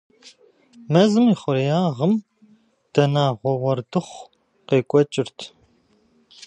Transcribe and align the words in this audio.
Мазэм 0.91 1.25
и 1.33 1.35
хъуреягъым 1.41 2.13
дэнагъуэ 2.93 3.51
уэрдыхъу 3.61 4.29
къекӀуэкӀырт. 4.67 5.39